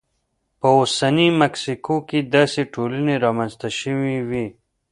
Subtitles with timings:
[0.59, 4.45] په اوسنۍ مکسیکو کې داسې ټولنې رامنځته شوې وې.